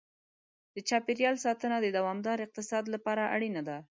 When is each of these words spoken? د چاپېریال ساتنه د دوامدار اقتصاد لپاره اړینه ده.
د 0.75 0.77
چاپېریال 0.89 1.35
ساتنه 1.45 1.77
د 1.81 1.87
دوامدار 1.97 2.37
اقتصاد 2.45 2.85
لپاره 2.93 3.23
اړینه 3.35 3.61
ده. 3.67 3.77